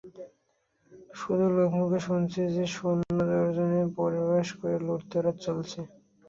[1.15, 5.81] শুধু লোকমুখে শুনেছে যে, সৈন্য জর্দানে প্রবেশ করে লুটতরাজ চালাচ্ছে।